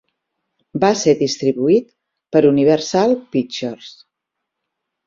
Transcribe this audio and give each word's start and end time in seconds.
Va 0.83 0.89
ser 1.01 1.13
distribuït 1.19 1.87
per 2.37 2.43
Universal 2.53 3.17
Pictures. 3.37 3.97